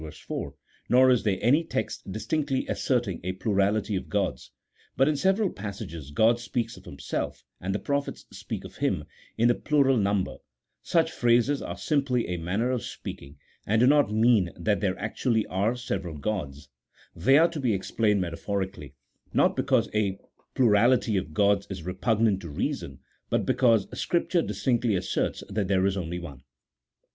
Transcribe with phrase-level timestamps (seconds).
[0.09, 0.55] 4),
[0.89, 4.49] nor is there any text distinctly asserting a plurality of gods;
[4.97, 9.03] but in several passages G od speaks of Himself, and the prophets speak of Him,
[9.37, 10.37] in the plural number;
[10.81, 13.37] such phrases are simply a manner of speaking,
[13.67, 16.69] and do not mean that there actually are several gods:
[17.15, 18.95] they are to be explained metaphorically,
[19.35, 20.17] not because a
[20.55, 22.97] plurality of gods is repugnant to reason,
[23.29, 26.41] but because Scripture distinctly asserts that there is only one.